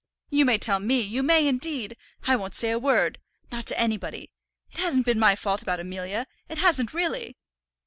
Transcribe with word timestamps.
"You 0.31 0.45
may 0.45 0.57
tell 0.57 0.79
me; 0.79 0.99
you 1.01 1.21
may, 1.21 1.47
indeed. 1.47 1.95
I 2.25 2.35
won't 2.35 2.55
say 2.55 2.71
a 2.71 2.79
word, 2.79 3.19
not 3.51 3.67
to 3.67 3.79
anybody. 3.79 4.31
It 4.71 4.79
hasn't 4.79 5.05
been 5.05 5.19
my 5.19 5.35
fault 5.35 5.61
about 5.61 5.79
Amelia. 5.79 6.25
It 6.49 6.57
hasn't 6.57 6.91
really." 6.91 7.37